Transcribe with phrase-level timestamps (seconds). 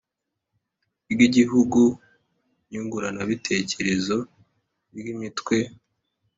[1.11, 1.81] Ry igihugu
[2.69, 4.17] nyunguranabitekerezo
[4.97, 5.57] ry imitwe